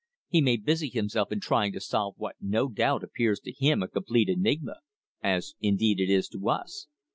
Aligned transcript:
He 0.29 0.41
may 0.41 0.57
busy 0.57 0.89
himself 0.89 1.31
in 1.31 1.39
trying 1.41 1.73
to 1.73 1.79
solve 1.79 2.15
what 2.17 2.35
no 2.41 2.69
doubt 2.69 3.03
appears 3.03 3.39
to 3.41 3.51
him 3.53 3.83
a 3.83 3.87
complete 3.87 4.29
enigma 4.29 4.77
as 5.21 5.53
indeed 5.61 5.99
it 5.99 6.09
is 6.09 6.27
to 6.29 6.49
us. 6.49 6.87